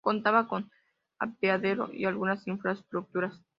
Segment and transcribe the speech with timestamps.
[0.03, 0.71] Contaba con un
[1.19, 3.39] apeadero y algunas infraestructuras.